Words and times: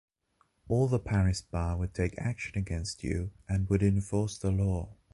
All 0.67 0.87
the 0.87 0.97
Paris 0.97 1.41
bar 1.41 1.77
would 1.77 1.93
take 1.93 2.17
action 2.17 2.57
against 2.57 3.03
you 3.03 3.29
and 3.47 3.69
would 3.69 3.83
enforce 3.83 4.35
the 4.35 4.49
law! 4.49 4.95